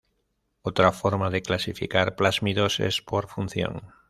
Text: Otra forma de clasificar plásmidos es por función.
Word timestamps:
Otra 0.63 0.91
forma 0.91 1.29
de 1.29 1.43
clasificar 1.43 2.15
plásmidos 2.15 2.79
es 2.79 3.03
por 3.03 3.27
función. 3.27 3.93